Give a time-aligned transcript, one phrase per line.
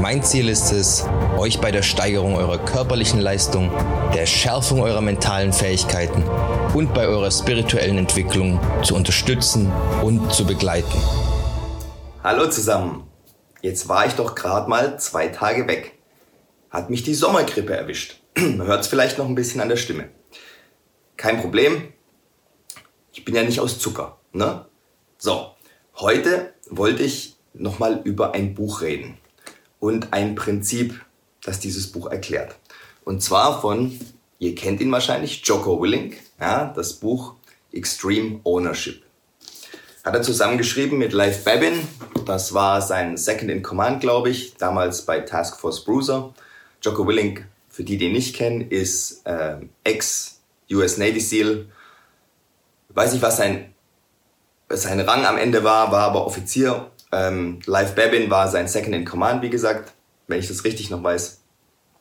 [0.00, 1.04] Mein Ziel ist es,
[1.38, 3.70] euch bei der Steigerung eurer körperlichen Leistung,
[4.14, 6.24] der Schärfung eurer mentalen Fähigkeiten
[6.74, 11.00] und bei eurer spirituellen Entwicklung zu unterstützen und zu begleiten.
[12.22, 13.04] Hallo zusammen.
[13.62, 15.92] Jetzt war ich doch gerade mal zwei Tage weg.
[16.70, 18.20] Hat mich die Sommergrippe erwischt.
[18.36, 20.08] Hört es vielleicht noch ein bisschen an der Stimme.
[21.16, 21.92] Kein Problem.
[23.12, 24.18] Ich bin ja nicht aus Zucker.
[24.32, 24.66] Ne?
[25.18, 25.52] So,
[25.96, 29.18] heute wollte ich nochmal über ein Buch reden
[29.84, 31.04] und ein Prinzip,
[31.42, 32.56] das dieses Buch erklärt.
[33.04, 34.00] Und zwar von,
[34.38, 37.34] ihr kennt ihn wahrscheinlich, Joko Willink, ja, das Buch
[37.70, 39.02] Extreme Ownership.
[40.02, 41.86] Hat er zusammengeschrieben mit Life Babin.
[42.24, 46.32] Das war sein Second in Command, glaube ich, damals bei Task Force Bruiser.
[46.80, 51.66] Joko Willink, für die, die ihn nicht kennen, ist äh, Ex-US Navy SEAL.
[52.88, 53.74] Weiß nicht, was sein,
[54.70, 56.90] sein Rang am Ende war, war aber Offizier.
[57.14, 59.92] Ähm, Life Babin war sein Second in Command, wie gesagt,
[60.26, 61.40] wenn ich das richtig noch weiß.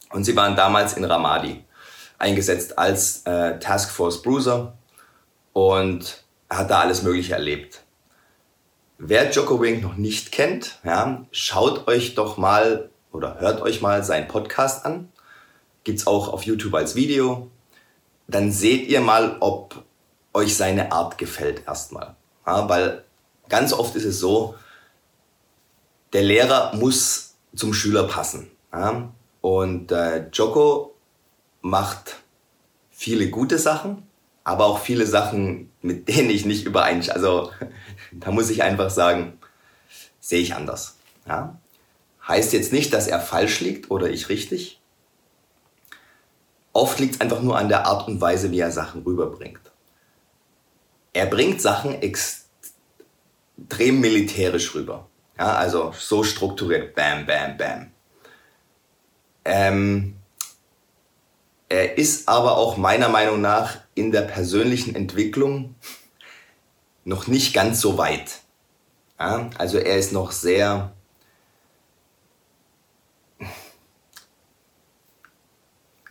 [0.10, 1.64] Und sie waren damals in Ramadi
[2.18, 4.74] eingesetzt als äh, Task Force Bruiser
[5.52, 7.82] und hat da alles Mögliche erlebt.
[8.98, 14.04] Wer Joko Wink noch nicht kennt, ja, schaut euch doch mal oder hört euch mal
[14.04, 15.10] seinen Podcast an.
[15.84, 17.52] Gibt's auch auf YouTube als Video.
[18.28, 19.84] Dann seht ihr mal, ob
[20.34, 22.16] euch seine Art gefällt erstmal.
[22.48, 23.04] Ja, weil
[23.50, 24.56] ganz oft ist es so,
[26.14, 28.52] der Lehrer muss zum Schüler passen.
[28.72, 29.12] Ja?
[29.42, 30.96] Und äh, Joko
[31.62, 32.22] macht
[32.92, 34.08] viele gute Sachen,
[34.44, 37.16] aber auch viele Sachen, mit denen ich nicht übereinstimme.
[37.16, 37.52] Also
[38.12, 39.38] da muss ich einfach sagen,
[40.20, 40.96] sehe ich anders.
[41.28, 41.60] Ja?
[42.28, 44.80] Heißt jetzt nicht, dass er falsch liegt oder ich richtig.
[46.72, 49.60] Oft liegt es einfach nur an der Art und Weise, wie er Sachen rüberbringt.
[51.12, 55.08] Er bringt Sachen extrem militärisch rüber.
[55.38, 57.92] Ja, also so strukturiert, bam, bam, bam.
[59.46, 60.16] Ähm,
[61.70, 65.76] er ist aber auch meiner Meinung nach in der persönlichen Entwicklung
[67.04, 68.42] noch nicht ganz so weit.
[69.20, 70.94] Ja, also er ist noch sehr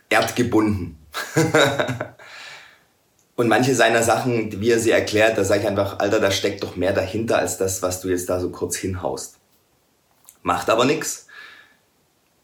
[0.09, 0.97] erdgebunden.
[3.35, 6.63] Und manche seiner Sachen, wie er sie erklärt, da sage ich einfach, Alter, da steckt
[6.63, 9.39] doch mehr dahinter als das, was du jetzt da so kurz hinhaust.
[10.43, 11.27] Macht aber nichts.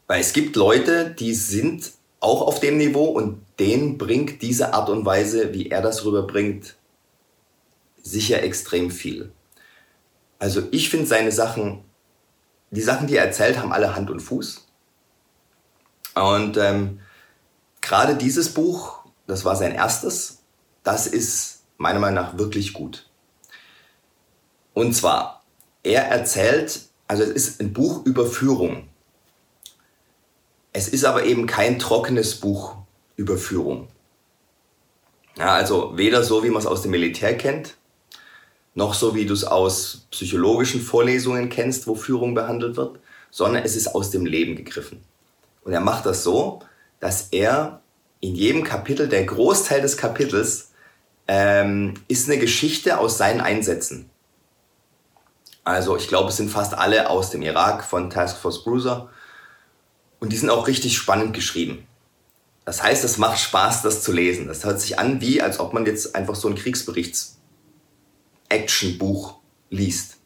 [0.08, 4.90] Weil es gibt Leute, die sind auch auf dem Niveau und denen bringt diese Art
[4.90, 6.76] und Weise, wie er das rüberbringt,
[8.02, 9.32] sicher extrem viel.
[10.40, 11.84] Also ich finde seine Sachen,
[12.70, 14.66] die Sachen, die er erzählt, haben alle Hand und Fuß.
[16.14, 17.00] Und ähm,
[17.80, 20.39] gerade dieses Buch, das war sein erstes,
[20.82, 23.08] das ist meiner Meinung nach wirklich gut.
[24.74, 25.42] Und zwar,
[25.82, 28.88] er erzählt, also es ist ein Buch über Führung.
[30.72, 32.76] Es ist aber eben kein trockenes Buch
[33.16, 33.88] über Führung.
[35.36, 37.76] Ja, also weder so, wie man es aus dem Militär kennt,
[38.74, 43.74] noch so, wie du es aus psychologischen Vorlesungen kennst, wo Führung behandelt wird, sondern es
[43.74, 45.02] ist aus dem Leben gegriffen.
[45.62, 46.60] Und er macht das so,
[47.00, 47.82] dass er
[48.20, 50.69] in jedem Kapitel, der Großteil des Kapitels,
[51.32, 54.10] ähm, ist eine Geschichte aus seinen Einsätzen.
[55.62, 59.10] Also ich glaube, es sind fast alle aus dem Irak von Task Force Bruiser
[60.18, 61.86] und die sind auch richtig spannend geschrieben.
[62.64, 64.48] Das heißt, es macht Spaß, das zu lesen.
[64.48, 69.34] Das hört sich an wie, als ob man jetzt einfach so ein Kriegsberichts-Action-Buch
[69.70, 70.16] liest.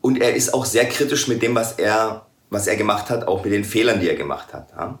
[0.00, 3.42] Und er ist auch sehr kritisch mit dem, was er, was er gemacht hat, auch
[3.42, 4.70] mit den Fehlern, die er gemacht hat.
[4.70, 5.00] Ja?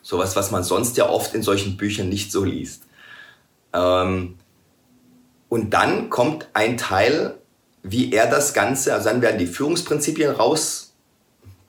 [0.00, 2.84] Sowas, was man sonst ja oft in solchen Büchern nicht so liest.
[3.72, 4.38] Ähm,
[5.48, 7.38] und dann kommt ein Teil,
[7.82, 10.94] wie er das Ganze, also dann werden die Führungsprinzipien raus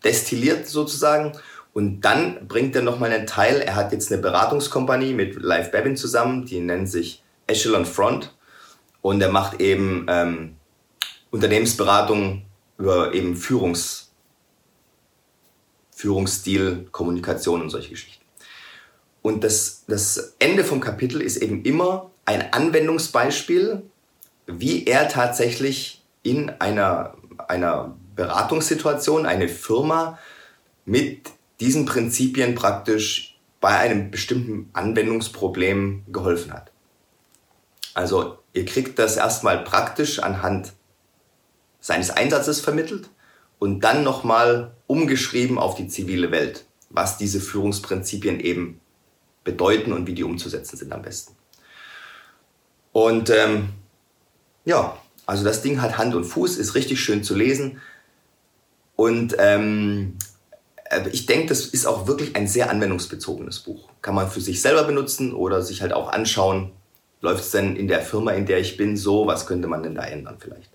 [0.04, 1.34] destilliert sozusagen.
[1.74, 3.62] Und dann bringt er nochmal einen Teil.
[3.62, 8.36] Er hat jetzt eine Beratungskompanie mit Live Babin zusammen, die nennt sich Echelon Front.
[9.02, 10.58] Und er macht eben ähm,
[11.32, 12.44] Unternehmensberatung
[12.78, 14.12] über eben Führungs,
[15.92, 18.21] Führungsstil, Kommunikation und solche Geschichten.
[19.22, 23.84] Und das, das Ende vom Kapitel ist eben immer ein Anwendungsbeispiel,
[24.48, 27.16] wie er tatsächlich in einer,
[27.48, 30.18] einer Beratungssituation eine Firma
[30.86, 31.30] mit
[31.60, 36.72] diesen Prinzipien praktisch bei einem bestimmten Anwendungsproblem geholfen hat.
[37.94, 40.74] Also ihr kriegt das erstmal praktisch anhand
[41.80, 43.10] seines Einsatzes vermittelt
[43.60, 48.81] und dann nochmal umgeschrieben auf die zivile Welt, was diese Führungsprinzipien eben
[49.44, 51.36] bedeuten und wie die umzusetzen sind am besten.
[52.92, 53.70] Und ähm,
[54.66, 57.82] ja, also das Ding hat Hand und Fuß, ist richtig schön zu lesen.
[58.96, 60.18] Und ähm,
[60.90, 63.90] äh, ich denke, das ist auch wirklich ein sehr anwendungsbezogenes Buch.
[64.02, 66.72] Kann man für sich selber benutzen oder sich halt auch anschauen,
[67.22, 69.96] läuft es denn in der Firma, in der ich bin, so, was könnte man denn
[69.96, 70.70] da ändern vielleicht.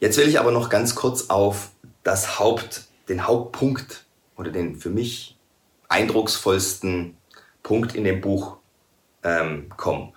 [0.00, 1.70] Jetzt will ich aber noch ganz kurz auf
[2.02, 4.04] das Haupt, den Hauptpunkt
[4.36, 5.33] oder den für mich
[5.94, 7.16] eindrucksvollsten
[7.62, 8.56] Punkt in dem Buch
[9.22, 10.12] ähm, kommen.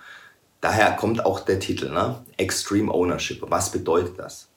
[0.59, 2.25] Daher kommt auch der Titel, ne?
[2.37, 3.43] Extreme Ownership.
[3.43, 4.49] Was bedeutet das?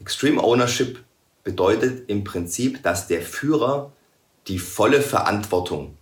[0.00, 1.04] Extreme Ownership
[1.44, 3.92] bedeutet im Prinzip, dass der Führer
[4.48, 5.98] die volle Verantwortung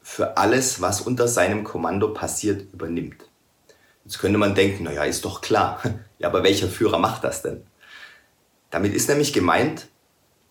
[0.00, 3.28] für alles, was unter seinem Kommando passiert, übernimmt.
[4.04, 5.82] Jetzt könnte man denken, naja, ist doch klar.
[6.20, 7.66] Ja, aber welcher Führer macht das denn?
[8.70, 9.88] Damit ist nämlich gemeint,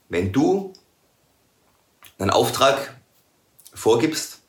[0.09, 0.73] wenn du
[2.17, 2.95] einen Auftrag
[3.73, 4.41] vorgibst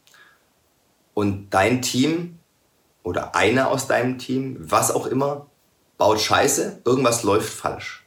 [1.14, 2.38] und dein Team
[3.02, 5.46] oder einer aus deinem Team, was auch immer,
[5.98, 8.04] baut Scheiße, irgendwas läuft falsch.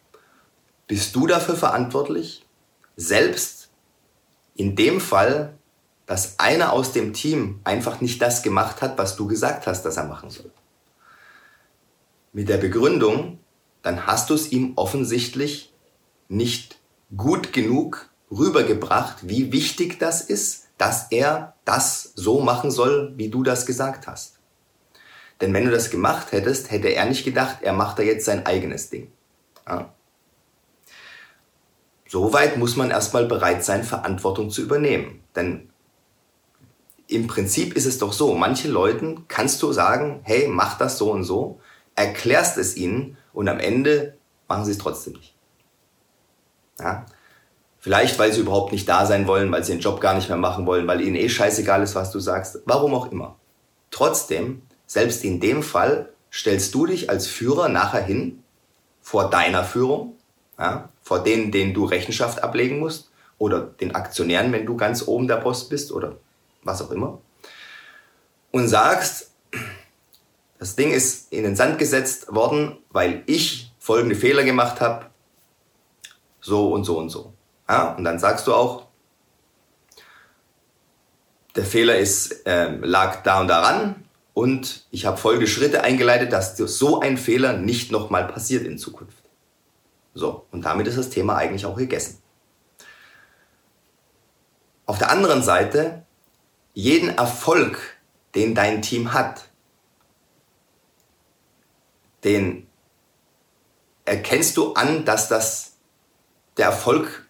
[0.87, 2.45] Bist du dafür verantwortlich,
[2.95, 3.69] selbst
[4.55, 5.57] in dem Fall,
[6.05, 9.97] dass einer aus dem Team einfach nicht das gemacht hat, was du gesagt hast, dass
[9.97, 10.51] er machen soll?
[12.33, 13.39] Mit der Begründung,
[13.83, 15.73] dann hast du es ihm offensichtlich
[16.29, 16.79] nicht
[17.15, 23.43] gut genug rübergebracht, wie wichtig das ist, dass er das so machen soll, wie du
[23.43, 24.37] das gesagt hast.
[25.41, 28.45] Denn wenn du das gemacht hättest, hätte er nicht gedacht, er macht da jetzt sein
[28.45, 29.11] eigenes Ding.
[29.67, 29.93] Ja.
[32.07, 35.21] Soweit muss man erstmal bereit sein, Verantwortung zu übernehmen.
[35.35, 35.69] Denn
[37.07, 41.11] im Prinzip ist es doch so, manche Leuten kannst du sagen, hey, mach das so
[41.11, 41.59] und so,
[41.95, 45.35] erklärst es ihnen und am Ende machen sie es trotzdem nicht.
[46.79, 47.05] Ja?
[47.79, 50.37] Vielleicht, weil sie überhaupt nicht da sein wollen, weil sie den Job gar nicht mehr
[50.37, 53.35] machen wollen, weil ihnen eh scheißegal ist, was du sagst, warum auch immer.
[53.91, 58.43] Trotzdem selbst in dem Fall stellst du dich als Führer nachher hin
[59.01, 60.15] vor deiner Führung,
[60.59, 65.27] ja, vor denen, denen du Rechenschaft ablegen musst oder den Aktionären, wenn du ganz oben
[65.27, 66.17] der Post bist oder
[66.63, 67.19] was auch immer
[68.51, 69.31] und sagst,
[70.59, 75.07] das Ding ist in den Sand gesetzt worden, weil ich folgende Fehler gemacht habe,
[76.41, 77.33] so und so und so.
[77.69, 78.87] Ja, und dann sagst du auch,
[81.55, 86.55] der Fehler ist, äh, lag da und daran, und ich habe folgende Schritte eingeleitet, dass
[86.55, 89.23] so ein Fehler nicht nochmal passiert in Zukunft.
[90.13, 92.21] So, und damit ist das Thema eigentlich auch gegessen.
[94.85, 96.05] Auf der anderen Seite,
[96.75, 97.79] jeden Erfolg,
[98.35, 99.49] den dein Team hat,
[102.23, 102.67] den
[104.05, 105.77] erkennst du an, dass das
[106.57, 107.26] der Erfolg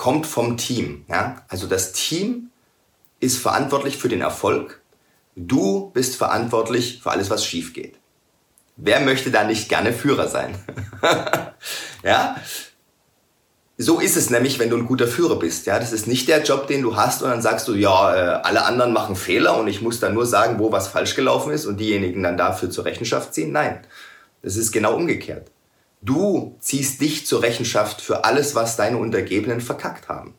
[0.00, 1.04] kommt vom Team.
[1.08, 1.42] Ja?
[1.48, 2.50] Also das Team
[3.20, 4.80] ist verantwortlich für den Erfolg
[5.36, 7.96] Du bist verantwortlich für alles, was schief geht.
[8.76, 10.54] Wer möchte da nicht gerne Führer sein?
[12.02, 12.36] ja?
[13.76, 15.66] So ist es nämlich, wenn du ein guter Führer bist.
[15.66, 18.40] Ja, das ist nicht der Job, den du hast und dann sagst du, ja, äh,
[18.42, 21.66] alle anderen machen Fehler und ich muss dann nur sagen, wo was falsch gelaufen ist
[21.66, 23.52] und diejenigen dann dafür zur Rechenschaft ziehen.
[23.52, 23.80] Nein,
[24.42, 25.50] das ist genau umgekehrt.
[26.02, 30.34] Du ziehst dich zur Rechenschaft für alles, was deine Untergebenen verkackt haben,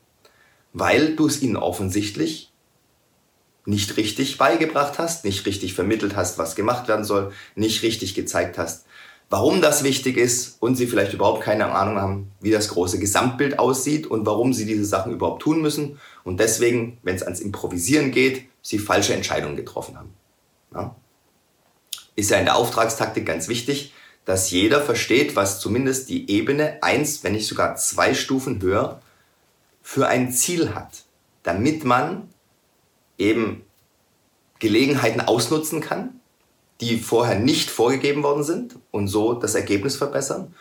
[0.74, 2.52] weil du es ihnen offensichtlich
[3.66, 8.58] nicht richtig beigebracht hast, nicht richtig vermittelt hast, was gemacht werden soll, nicht richtig gezeigt
[8.58, 8.86] hast,
[9.30, 13.60] warum das wichtig ist und sie vielleicht überhaupt keine Ahnung haben, wie das große Gesamtbild
[13.60, 18.12] aussieht und warum sie diese Sachen überhaupt tun müssen und deswegen, wenn es ans Improvisieren
[18.12, 20.14] geht, sie falsche Entscheidungen getroffen haben.
[20.74, 20.96] Ja?
[22.16, 23.94] Ist ja in der Auftragstaktik ganz wichtig,
[24.26, 29.02] dass jeder versteht, was zumindest die Ebene eins, wenn nicht sogar zwei Stufen höher
[29.82, 31.04] für ein Ziel hat,
[31.44, 32.30] damit man
[33.18, 33.64] eben
[34.60, 36.22] Gelegenheiten ausnutzen kann,
[36.82, 40.56] die vorher nicht vorgegeben worden sind und so das Ergebnis verbessern.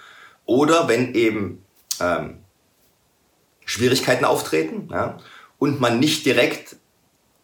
[0.47, 1.65] Oder wenn eben
[2.01, 2.39] ähm,
[3.65, 5.19] Schwierigkeiten auftreten ja,
[5.59, 6.77] und man nicht direkt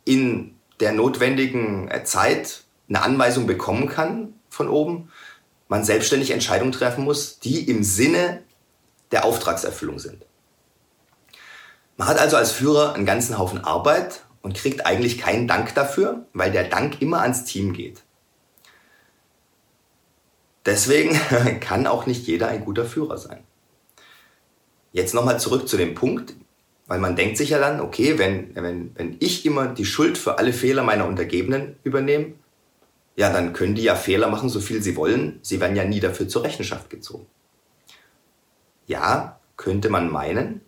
[0.04, 5.10] in der notwendigen äh, Zeit eine Anweisung bekommen kann von oben,
[5.68, 8.42] man selbstständig Entscheidungen treffen muss, die im Sinne
[9.10, 10.24] der Auftragserfüllung sind.
[11.96, 16.26] Man hat also als Führer einen ganzen Haufen Arbeit und kriegt eigentlich keinen Dank dafür,
[16.32, 18.02] weil der Dank immer ans Team geht.
[20.66, 21.18] Deswegen
[21.60, 23.42] kann auch nicht jeder ein guter Führer sein.
[24.92, 26.34] Jetzt nochmal zurück zu dem Punkt,
[26.86, 30.38] weil man denkt sich ja dann, okay, wenn, wenn, wenn ich immer die Schuld für
[30.38, 32.34] alle Fehler meiner Untergebenen übernehme,
[33.16, 35.40] ja, dann können die ja Fehler machen, so viel sie wollen.
[35.42, 37.26] Sie werden ja nie dafür zur Rechenschaft gezogen.
[38.86, 40.60] Ja, könnte man meinen.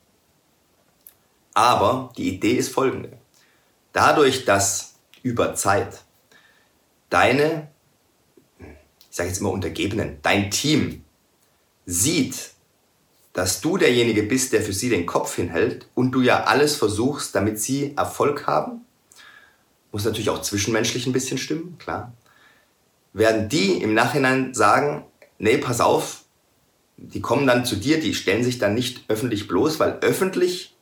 [1.53, 3.19] Aber die Idee ist folgende.
[3.93, 6.03] Dadurch, dass über Zeit
[7.11, 7.69] deine,
[8.59, 8.67] ich
[9.17, 11.05] sage jetzt immer Untergebenen, dein Team
[11.85, 12.53] sieht,
[13.35, 17.35] dass du derjenige bist, der für sie den Kopf hinhält und du ja alles versuchst,
[17.35, 18.87] damit sie Erfolg haben,
[19.93, 22.13] muss natürlich auch zwischenmenschlich ein bisschen stimmen, klar,
[23.13, 25.05] werden die im Nachhinein sagen,
[25.39, 26.25] nee, pass auf,
[26.97, 30.77] die kommen dann zu dir, die stellen sich dann nicht öffentlich bloß, weil öffentlich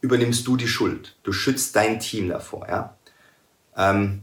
[0.00, 1.16] übernimmst du die Schuld.
[1.22, 2.66] Du schützt dein Team davor.
[2.68, 2.96] Ja?
[3.76, 4.22] Ähm,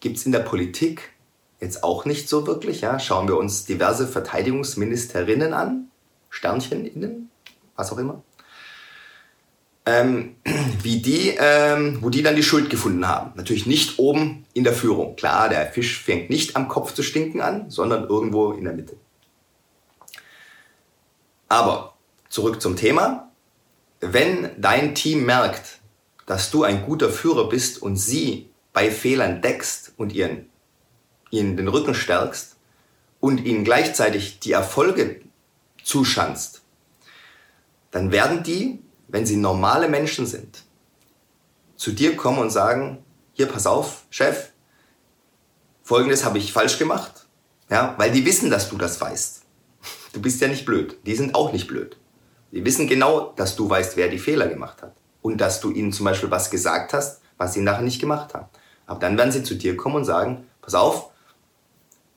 [0.00, 1.12] Gibt es in der Politik
[1.60, 2.82] jetzt auch nicht so wirklich.
[2.82, 2.98] Ja?
[2.98, 5.88] Schauen wir uns diverse Verteidigungsministerinnen an,
[6.28, 7.30] Sternchen innen,
[7.74, 8.22] was auch immer.
[9.86, 10.36] Ähm,
[10.82, 13.32] wie die, ähm, wo die dann die Schuld gefunden haben.
[13.36, 15.16] Natürlich nicht oben in der Führung.
[15.16, 18.96] Klar, der Fisch fängt nicht am Kopf zu stinken an, sondern irgendwo in der Mitte.
[21.48, 21.94] Aber
[22.28, 23.30] zurück zum Thema.
[24.00, 25.78] Wenn dein Team merkt,
[26.26, 30.50] dass du ein guter Führer bist und sie bei Fehlern deckst und ihren,
[31.30, 32.56] ihnen den Rücken stärkst
[33.20, 35.20] und ihnen gleichzeitig die Erfolge
[35.82, 36.62] zuschanzt,
[37.90, 38.80] dann werden die,
[39.14, 40.64] wenn sie normale Menschen sind,
[41.76, 42.98] zu dir kommen und sagen,
[43.32, 44.48] hier, pass auf, Chef,
[45.84, 47.28] folgendes habe ich falsch gemacht.
[47.70, 49.42] Ja, weil die wissen, dass du das weißt.
[50.14, 50.98] Du bist ja nicht blöd.
[51.06, 51.96] Die sind auch nicht blöd.
[52.50, 54.96] Die wissen genau, dass du weißt, wer die Fehler gemacht hat.
[55.22, 58.48] Und dass du ihnen zum Beispiel was gesagt hast, was sie nachher nicht gemacht haben.
[58.84, 61.10] Aber dann werden sie zu dir kommen und sagen, pass auf,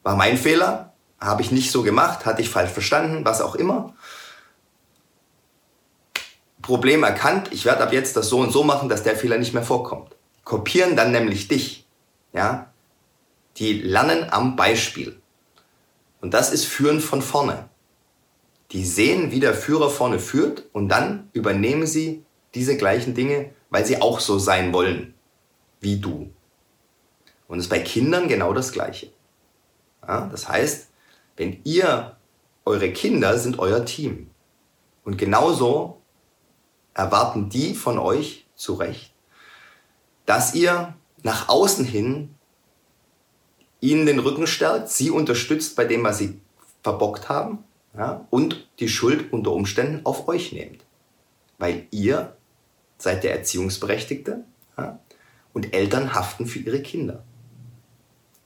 [0.01, 3.94] war mein Fehler, habe ich nicht so gemacht, hatte ich falsch verstanden, was auch immer.
[6.68, 9.54] Problem erkannt, ich werde ab jetzt das so und so machen, dass der Fehler nicht
[9.54, 10.18] mehr vorkommt.
[10.44, 11.88] Kopieren dann nämlich dich.
[12.34, 12.74] Ja?
[13.56, 15.18] Die lernen am Beispiel.
[16.20, 17.70] Und das ist Führen von vorne.
[18.72, 23.86] Die sehen, wie der Führer vorne führt und dann übernehmen sie diese gleichen Dinge, weil
[23.86, 25.14] sie auch so sein wollen
[25.80, 26.30] wie du.
[27.48, 29.14] Und es ist bei Kindern genau das Gleiche.
[30.06, 30.90] Ja, das heißt,
[31.38, 32.18] wenn ihr,
[32.66, 34.32] eure Kinder sind euer Team.
[35.06, 36.02] Und genauso
[36.98, 39.13] erwarten die von euch zu Recht,
[40.25, 42.36] dass ihr nach außen hin
[43.80, 46.42] ihnen den Rücken stärkt, sie unterstützt bei dem, was sie
[46.82, 47.60] verbockt haben
[47.96, 50.84] ja, und die Schuld unter Umständen auf euch nehmt.
[51.60, 52.36] Weil ihr
[52.98, 54.44] seid der Erziehungsberechtigte
[54.77, 55.00] ja,
[55.54, 57.24] und Eltern haften für ihre Kinder.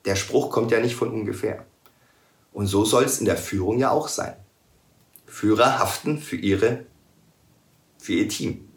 [0.03, 1.65] Der Spruch kommt ja nicht von ungefähr.
[2.51, 4.35] Und so soll es in der Führung ja auch sein.
[5.25, 6.85] Führer haften für, ihre,
[8.01, 8.67] für ihr Team.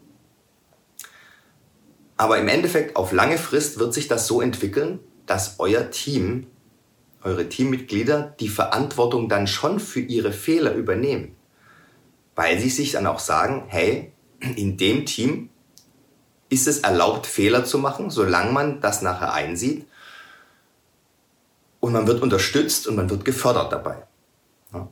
[2.15, 6.47] Aber im Endeffekt auf lange Frist wird sich das so entwickeln, dass euer Team
[7.23, 11.35] eure Teammitglieder die Verantwortung dann schon für ihre Fehler übernehmen.
[12.35, 14.13] Weil sie sich dann auch sagen, hey,
[14.55, 15.49] in dem Team
[16.49, 19.87] ist es erlaubt, Fehler zu machen, solange man das nachher einsieht.
[21.79, 24.03] Und man wird unterstützt und man wird gefördert dabei.
[24.71, 24.87] Ja.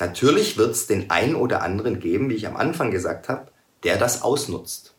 [0.00, 3.52] Natürlich wird es den einen oder anderen geben, wie ich am Anfang gesagt habe,
[3.84, 4.94] der das ausnutzt.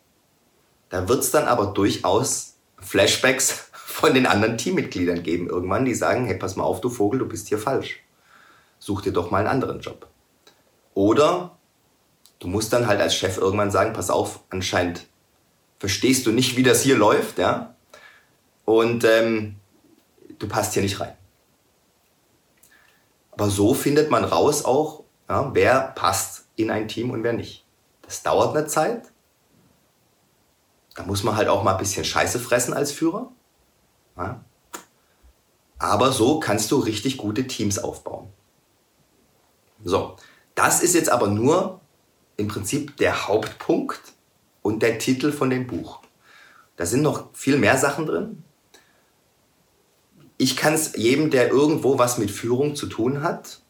[0.89, 6.25] Da wird es dann aber durchaus Flashbacks von den anderen Teammitgliedern geben irgendwann, die sagen,
[6.25, 7.99] hey, pass mal auf, du Vogel, du bist hier falsch.
[8.79, 10.07] Such dir doch mal einen anderen Job.
[10.93, 11.57] Oder
[12.39, 15.07] du musst dann halt als Chef irgendwann sagen, pass auf, anscheinend
[15.79, 17.75] verstehst du nicht, wie das hier läuft, ja,
[18.65, 19.55] und ähm,
[20.39, 21.13] du passt hier nicht rein.
[23.31, 27.66] Aber so findet man raus auch, ja, wer passt in ein Team und wer nicht.
[28.07, 29.11] Das dauert eine Zeit.
[30.95, 33.31] Da muss man halt auch mal ein bisschen Scheiße fressen als Führer.
[34.17, 34.43] Ja?
[35.77, 38.29] Aber so kannst du richtig gute Teams aufbauen.
[39.83, 40.15] So,
[40.55, 41.81] das ist jetzt aber nur
[42.37, 44.01] im Prinzip der Hauptpunkt
[44.63, 45.99] und der Titel von dem Buch.
[46.77, 48.43] Da sind noch viel mehr Sachen drin.
[50.37, 53.61] Ich kann es jedem, der irgendwo was mit Führung zu tun hat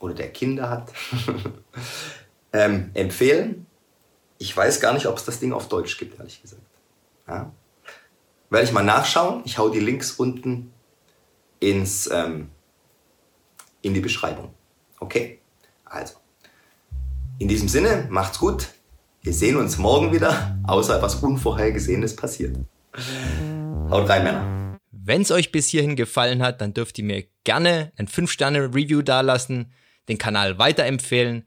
[0.00, 0.92] oder der Kinder hat,
[2.52, 3.66] ähm, empfehlen.
[4.38, 6.62] Ich weiß gar nicht, ob es das Ding auf Deutsch gibt, ehrlich gesagt.
[7.26, 7.52] Ja?
[8.50, 9.42] Werde ich mal nachschauen.
[9.44, 10.72] Ich hau die Links unten
[11.60, 12.48] ins, ähm,
[13.82, 14.54] in die Beschreibung.
[15.00, 15.40] Okay?
[15.84, 16.14] Also,
[17.38, 18.68] in diesem Sinne, macht's gut.
[19.22, 22.56] Wir sehen uns morgen wieder, außer etwas Unvorhergesehenes passiert.
[23.90, 24.78] Haut rein, Männer.
[24.90, 29.72] Wenn es euch bis hierhin gefallen hat, dann dürft ihr mir gerne ein 5-Sterne-Review dalassen,
[30.08, 31.46] den Kanal weiterempfehlen.